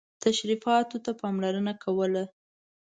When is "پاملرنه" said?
1.21-1.73